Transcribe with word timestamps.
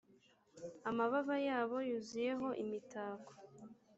amababa 0.89 1.35
yabo 1.47 1.77
yuzuyeho 1.89 2.47
imitako. 2.63 3.31